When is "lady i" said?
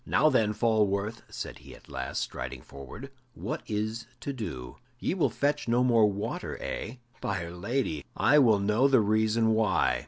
7.51-8.39